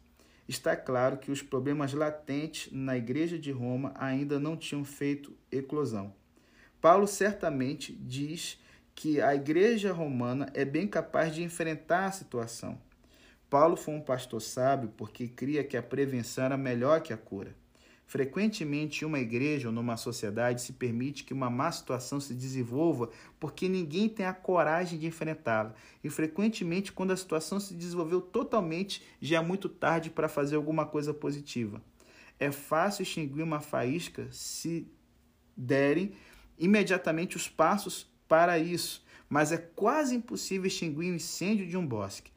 [0.50, 6.12] está claro que os problemas latentes na Igreja de Roma ainda não tinham feito eclosão.
[6.80, 8.58] Paulo certamente diz
[8.92, 12.76] que a Igreja romana é bem capaz de enfrentar a situação.
[13.50, 17.52] Paulo foi um pastor sábio porque cria que a prevenção era melhor que a cura.
[18.06, 23.10] Frequentemente, em uma igreja ou numa sociedade se permite que uma má situação se desenvolva
[23.40, 25.74] porque ninguém tem a coragem de enfrentá-la.
[26.02, 30.86] E frequentemente, quando a situação se desenvolveu totalmente, já é muito tarde para fazer alguma
[30.86, 31.82] coisa positiva.
[32.38, 34.86] É fácil extinguir uma faísca se
[35.56, 36.12] derem
[36.56, 42.30] imediatamente os passos para isso, mas é quase impossível extinguir o incêndio de um bosque.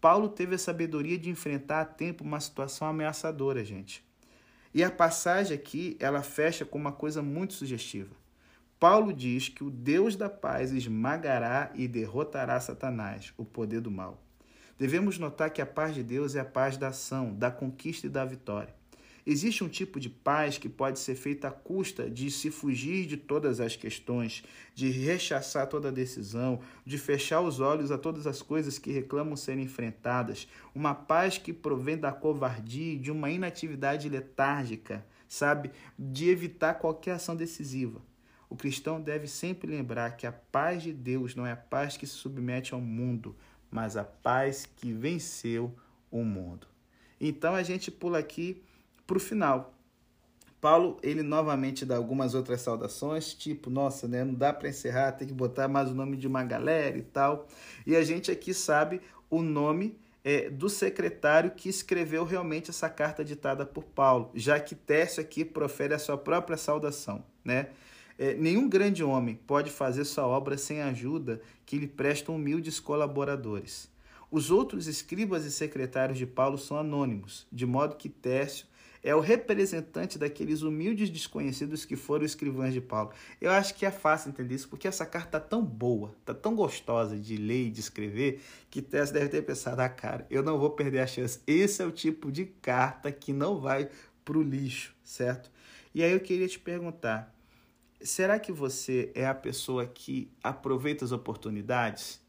[0.00, 4.04] Paulo teve a sabedoria de enfrentar a tempo uma situação ameaçadora, gente.
[4.72, 8.14] E a passagem aqui, ela fecha com uma coisa muito sugestiva.
[8.78, 14.22] Paulo diz que o Deus da paz esmagará e derrotará Satanás, o poder do mal.
[14.78, 18.10] Devemos notar que a paz de Deus é a paz da ação, da conquista e
[18.10, 18.77] da vitória.
[19.30, 23.18] Existe um tipo de paz que pode ser feita à custa de se fugir de
[23.18, 24.42] todas as questões,
[24.74, 29.66] de rechaçar toda decisão, de fechar os olhos a todas as coisas que reclamam serem
[29.66, 30.48] enfrentadas.
[30.74, 35.72] Uma paz que provém da covardia de uma inatividade letárgica, sabe?
[35.98, 38.00] De evitar qualquer ação decisiva.
[38.48, 42.06] O cristão deve sempre lembrar que a paz de Deus não é a paz que
[42.06, 43.36] se submete ao mundo,
[43.70, 45.76] mas a paz que venceu
[46.10, 46.66] o mundo.
[47.20, 48.62] Então a gente pula aqui
[49.08, 49.74] para o final.
[50.60, 55.26] Paulo, ele novamente dá algumas outras saudações, tipo, nossa, né, não dá para encerrar, tem
[55.26, 57.48] que botar mais o nome de uma galera e tal.
[57.86, 63.24] E a gente aqui sabe o nome é, do secretário que escreveu realmente essa carta
[63.24, 67.68] ditada por Paulo, já que Tércio aqui profere a sua própria saudação, né?
[68.18, 72.80] É, nenhum grande homem pode fazer sua obra sem a ajuda que lhe prestam humildes
[72.80, 73.88] colaboradores.
[74.28, 78.66] Os outros escribas e secretários de Paulo são anônimos, de modo que Tércio
[79.08, 83.10] é o representante daqueles humildes desconhecidos que foram escrivãs de Paulo.
[83.40, 86.54] Eu acho que é fácil entender isso, porque essa carta tá tão boa, tá tão
[86.54, 90.58] gostosa de ler e de escrever, que Tess deve ter pensado, ah, cara, eu não
[90.58, 91.40] vou perder a chance.
[91.46, 93.88] Esse é o tipo de carta que não vai
[94.26, 95.50] pro lixo, certo?
[95.94, 97.34] E aí eu queria te perguntar,
[98.02, 102.20] será que você é a pessoa que aproveita as oportunidades?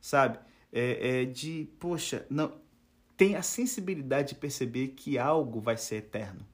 [0.00, 0.38] Sabe?
[0.72, 2.63] É, é de, poxa, não,
[3.16, 6.46] tem a sensibilidade de perceber que algo vai ser eterno.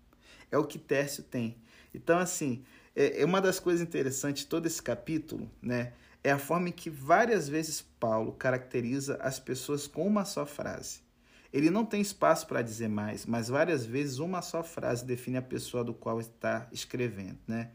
[0.50, 1.56] É o que Tércio tem.
[1.94, 5.92] Então, assim, é, é uma das coisas interessantes de todo esse capítulo, né?
[6.22, 11.00] é a forma em que várias vezes Paulo caracteriza as pessoas com uma só frase.
[11.52, 15.42] Ele não tem espaço para dizer mais, mas várias vezes uma só frase define a
[15.42, 17.38] pessoa do qual está escrevendo.
[17.46, 17.70] Né?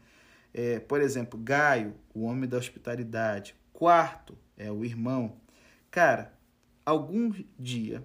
[0.54, 3.54] É, por exemplo, Gaio, o homem da hospitalidade.
[3.72, 5.36] Quarto é o irmão.
[5.90, 6.32] Cara,
[6.86, 8.02] algum dia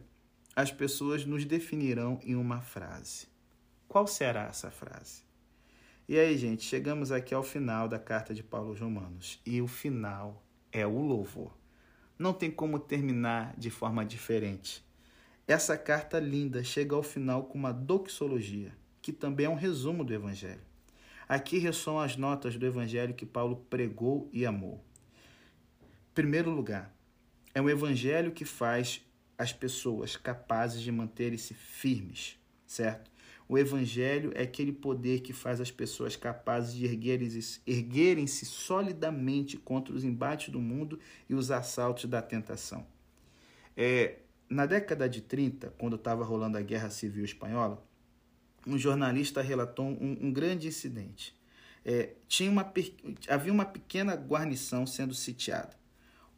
[0.55, 3.27] as pessoas nos definirão em uma frase.
[3.87, 5.23] Qual será essa frase?
[6.07, 9.39] E aí, gente, chegamos aqui ao final da carta de Paulo aos Romanos.
[9.45, 11.55] E o final é o louvor.
[12.19, 14.83] Não tem como terminar de forma diferente.
[15.47, 20.13] Essa carta linda chega ao final com uma doxologia, que também é um resumo do
[20.13, 20.61] Evangelho.
[21.27, 24.83] Aqui ressoam as notas do Evangelho que Paulo pregou e amou.
[26.13, 26.93] Primeiro lugar,
[27.53, 29.01] é um Evangelho que faz
[29.41, 33.09] as pessoas capazes de manterem-se firmes, certo?
[33.49, 39.95] O evangelho é aquele poder que faz as pessoas capazes de erguerem-se erguerem solidamente contra
[39.95, 42.85] os embates do mundo e os assaltos da tentação.
[43.75, 47.83] É, na década de 30, quando estava rolando a Guerra Civil Espanhola,
[48.67, 51.35] um jornalista relatou um, um grande incidente.
[51.83, 52.71] É, tinha uma,
[53.27, 55.80] havia uma pequena guarnição sendo sitiada.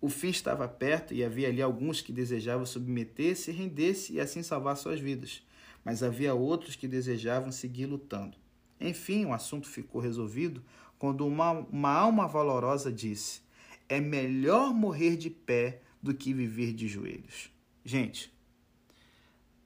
[0.03, 4.43] O fim estava perto e havia ali alguns que desejavam submeter-se e render-se e assim
[4.43, 5.41] salvar suas vidas
[5.83, 8.37] mas havia outros que desejavam seguir lutando.
[8.79, 10.63] Enfim, o assunto ficou resolvido
[10.97, 13.41] quando uma, uma alma valorosa disse:
[13.89, 17.51] É melhor morrer de pé do que viver de joelhos.
[17.83, 18.33] Gente,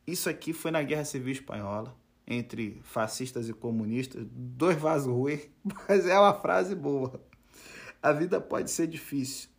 [0.06, 1.96] isso aqui foi na Guerra Civil Espanhola,
[2.26, 5.48] entre fascistas e comunistas, dois vasos ruins,
[5.88, 7.24] mas é uma frase boa.
[8.02, 9.50] A vida pode ser difícil.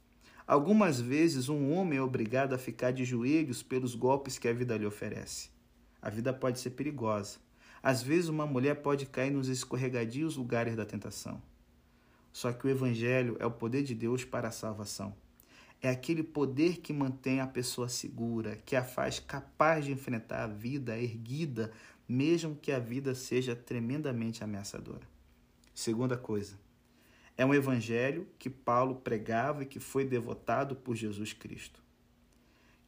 [0.48, 4.78] Algumas vezes um homem é obrigado a ficar de joelhos pelos golpes que a vida
[4.78, 5.50] lhe oferece.
[6.00, 7.36] A vida pode ser perigosa.
[7.82, 11.42] Às vezes, uma mulher pode cair nos escorregadios lugares da tentação.
[12.32, 15.14] Só que o Evangelho é o poder de Deus para a salvação.
[15.82, 20.46] É aquele poder que mantém a pessoa segura, que a faz capaz de enfrentar a
[20.46, 21.70] vida erguida,
[22.08, 25.06] mesmo que a vida seja tremendamente ameaçadora.
[25.74, 26.56] Segunda coisa,
[27.38, 31.80] é um evangelho que Paulo pregava e que foi devotado por Jesus Cristo.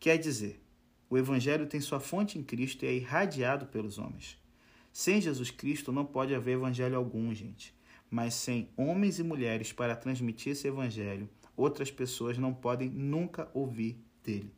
[0.01, 0.61] Quer dizer,
[1.09, 4.39] o Evangelho tem sua fonte em Cristo e é irradiado pelos homens.
[4.93, 7.75] Sem Jesus Cristo não pode haver Evangelho algum, gente.
[8.11, 14.03] Mas sem homens e mulheres para transmitir esse Evangelho, outras pessoas não podem nunca ouvir
[14.25, 14.53] dele.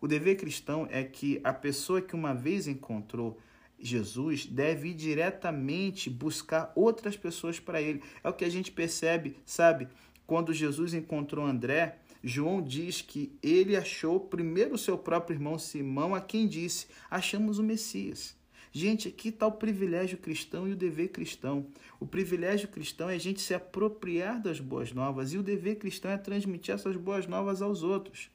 [0.00, 3.38] O dever cristão é que a pessoa que uma vez encontrou
[3.78, 8.02] Jesus deve ir diretamente buscar outras pessoas para ele.
[8.24, 9.88] É o que a gente percebe, sabe?
[10.26, 16.20] Quando Jesus encontrou André, João diz que ele achou primeiro seu próprio irmão Simão, a
[16.20, 18.34] quem disse: Achamos o Messias.
[18.72, 21.66] Gente, aqui está o privilégio cristão e o dever cristão.
[21.98, 26.10] O privilégio cristão é a gente se apropriar das boas novas e o dever cristão
[26.10, 28.30] é transmitir essas boas novas aos outros.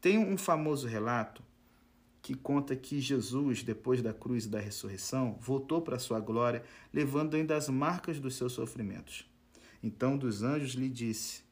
[0.00, 1.42] Tem um famoso relato
[2.24, 7.34] que conta que Jesus, depois da cruz e da ressurreição, voltou para sua glória, levando
[7.34, 9.30] ainda as marcas dos seus sofrimentos.
[9.82, 11.42] Então, dos anjos lhe disse: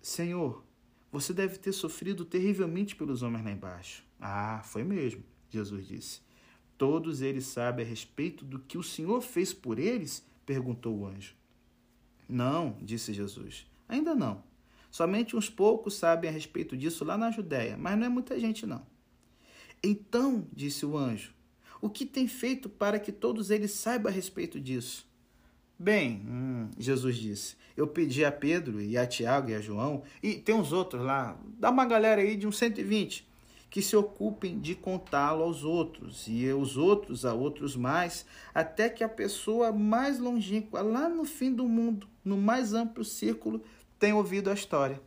[0.00, 0.64] Senhor,
[1.10, 4.04] você deve ter sofrido terrivelmente pelos homens lá embaixo.
[4.20, 6.20] Ah, foi mesmo, Jesus disse.
[6.78, 10.24] Todos eles sabem a respeito do que o Senhor fez por eles?
[10.46, 11.34] perguntou o anjo.
[12.28, 13.66] Não, disse Jesus.
[13.88, 14.44] Ainda não.
[14.88, 18.64] Somente uns poucos sabem a respeito disso lá na Judéia, mas não é muita gente,
[18.64, 18.86] não.
[19.82, 21.32] Então, disse o anjo,
[21.80, 25.08] o que tem feito para que todos eles saibam a respeito disso?
[25.78, 30.34] Bem, hum, Jesus disse, eu pedi a Pedro e a Tiago e a João, e
[30.34, 33.26] tem uns outros lá, dá uma galera aí de uns 120,
[33.70, 39.02] que se ocupem de contá-lo aos outros, e os outros a outros mais, até que
[39.02, 43.62] a pessoa mais longínqua, lá no fim do mundo, no mais amplo círculo,
[43.98, 45.00] tenha ouvido a história.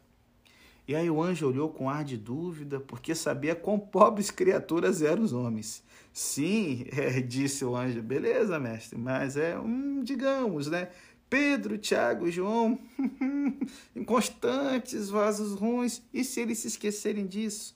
[0.87, 5.23] E aí o anjo olhou com ar de dúvida, porque sabia quão pobres criaturas eram
[5.23, 5.81] os homens.
[6.11, 10.89] Sim, é, disse o anjo, beleza, mestre, mas é um, digamos, né?
[11.29, 12.77] Pedro, Tiago, João,
[13.95, 17.75] inconstantes, vasos ruins, e se eles se esquecerem disso?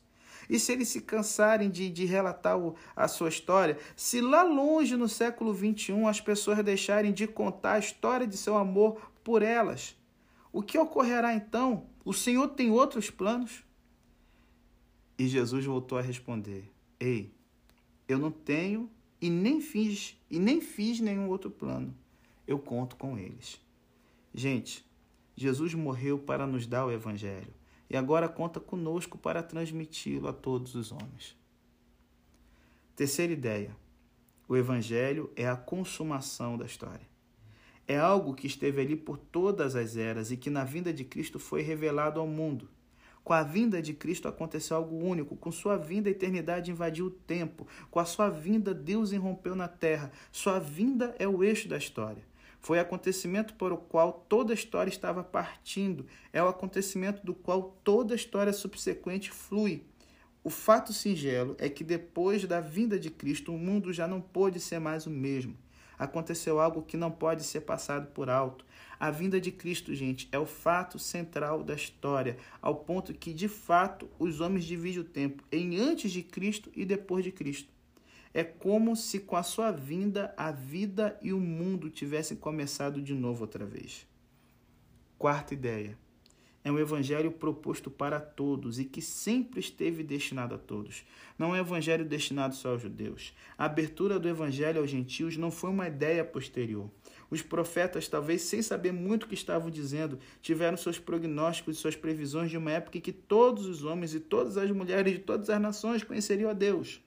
[0.49, 3.77] E se eles se cansarem de, de relatar o, a sua história?
[3.95, 8.55] Se lá longe no século XXI as pessoas deixarem de contar a história de seu
[8.55, 9.95] amor por elas?
[10.53, 11.85] O que ocorrerá então?
[12.07, 13.65] O Senhor tem outros planos?
[15.19, 17.33] E Jesus voltou a responder: Ei,
[18.07, 18.89] eu não tenho
[19.19, 21.93] e nem fiz e nem fiz nenhum outro plano.
[22.47, 23.61] Eu conto com eles.
[24.33, 24.85] Gente,
[25.35, 27.53] Jesus morreu para nos dar o evangelho
[27.89, 31.35] e agora conta conosco para transmiti-lo a todos os homens.
[32.95, 33.75] Terceira ideia:
[34.47, 37.05] o evangelho é a consumação da história.
[37.87, 41.39] É algo que esteve ali por todas as eras e que na vinda de Cristo
[41.39, 42.69] foi revelado ao mundo.
[43.23, 45.35] Com a vinda de Cristo aconteceu algo único.
[45.35, 47.67] Com sua vinda, a eternidade invadiu o tempo.
[47.89, 50.11] Com a sua vinda, Deus irrompeu na terra.
[50.31, 52.23] Sua vinda é o eixo da história.
[52.59, 56.05] Foi acontecimento por o qual toda a história estava partindo.
[56.33, 59.83] É o acontecimento do qual toda a história subsequente flui.
[60.43, 64.59] O fato singelo é que depois da vinda de Cristo, o mundo já não pôde
[64.59, 65.55] ser mais o mesmo.
[65.97, 68.65] Aconteceu algo que não pode ser passado por alto.
[68.99, 73.47] A vinda de Cristo, gente, é o fato central da história, ao ponto que, de
[73.47, 77.71] fato, os homens dividem o tempo em antes de Cristo e depois de Cristo.
[78.33, 83.13] É como se com a sua vinda a vida e o mundo tivessem começado de
[83.13, 84.05] novo outra vez.
[85.17, 85.97] Quarta ideia
[86.67, 91.05] é um evangelho proposto para todos e que sempre esteve destinado a todos.
[91.39, 93.33] Não é um evangelho destinado só aos judeus.
[93.57, 96.89] A abertura do evangelho aos gentios não foi uma ideia posterior.
[97.29, 101.95] Os profetas, talvez sem saber muito o que estavam dizendo, tiveram seus prognósticos e suas
[101.95, 105.49] previsões de uma época em que todos os homens e todas as mulheres de todas
[105.49, 107.01] as nações conheceriam a Deus.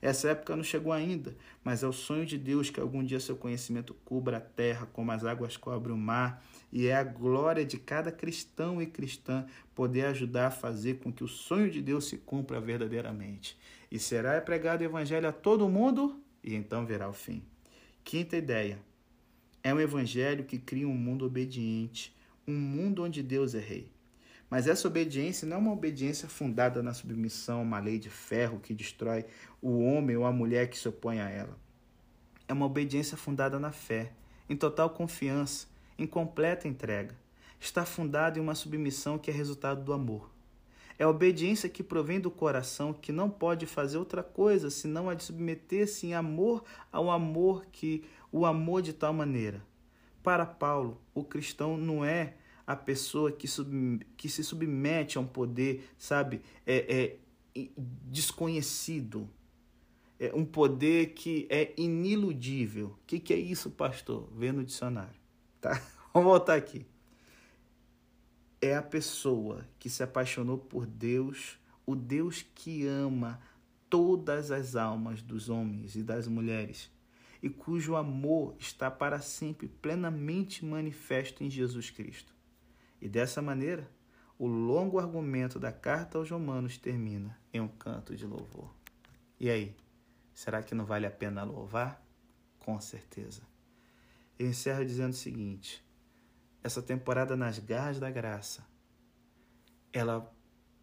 [0.00, 3.36] Essa época não chegou ainda, mas é o sonho de Deus que algum dia seu
[3.36, 7.78] conhecimento cubra a terra como as águas cobrem o mar, e é a glória de
[7.78, 12.18] cada cristão e cristã poder ajudar a fazer com que o sonho de Deus se
[12.18, 13.58] cumpra verdadeiramente.
[13.90, 17.42] E será pregado o evangelho a todo mundo, e então verá o fim.
[18.04, 18.78] Quinta ideia:
[19.62, 22.14] é um evangelho que cria um mundo obediente,
[22.46, 23.90] um mundo onde Deus é rei.
[24.50, 28.60] Mas essa obediência não é uma obediência fundada na submissão a uma lei de ferro
[28.60, 29.26] que destrói
[29.60, 31.56] o homem ou a mulher que se opõe a ela.
[32.46, 34.12] É uma obediência fundada na fé,
[34.48, 35.66] em total confiança,
[35.98, 37.14] em completa entrega.
[37.60, 40.30] Está fundada em uma submissão que é resultado do amor.
[40.98, 45.14] É a obediência que provém do coração que não pode fazer outra coisa senão a
[45.14, 49.62] de submeter-se em amor ao amor que o amor de tal maneira.
[50.22, 52.34] Para Paulo, o cristão não é
[52.68, 57.16] a pessoa que, sub, que se submete a um poder, sabe, é,
[57.54, 57.68] é
[58.04, 59.26] desconhecido.
[60.20, 62.88] É um poder que é iniludível.
[62.88, 64.28] O que, que é isso, pastor?
[64.36, 65.18] Vê no dicionário.
[65.62, 65.80] Tá?
[66.12, 66.84] Vamos voltar aqui.
[68.60, 73.40] É a pessoa que se apaixonou por Deus, o Deus que ama
[73.88, 76.90] todas as almas dos homens e das mulheres
[77.42, 82.36] e cujo amor está para sempre plenamente manifesto em Jesus Cristo.
[83.00, 83.88] E dessa maneira,
[84.38, 88.72] o longo argumento da carta aos Romanos termina em um canto de louvor.
[89.38, 89.76] E aí,
[90.32, 92.04] será que não vale a pena louvar?
[92.58, 93.42] Com certeza.
[94.38, 95.84] Eu encerro dizendo o seguinte:
[96.62, 98.66] essa temporada nas garras da graça,
[99.92, 100.32] ela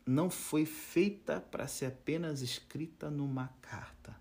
[0.05, 4.15] não foi feita para ser apenas escrita numa carta.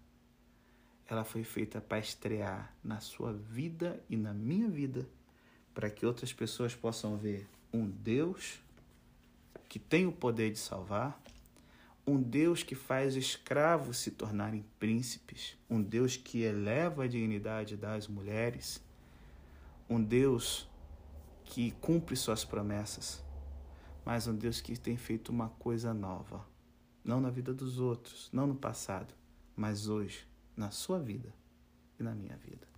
[1.07, 5.07] Ela foi feita para estrear na sua vida e na minha vida,
[5.75, 8.61] para que outras pessoas possam ver um Deus
[9.69, 11.21] que tem o poder de salvar,
[12.07, 18.07] um Deus que faz escravos se tornarem príncipes, um Deus que eleva a dignidade das
[18.07, 18.81] mulheres,
[19.91, 20.69] um Deus
[21.43, 23.25] que cumpre suas promessas,
[24.05, 26.47] mas um Deus que tem feito uma coisa nova,
[27.03, 29.13] não na vida dos outros, não no passado,
[29.57, 31.35] mas hoje, na sua vida
[31.99, 32.69] e na minha vida.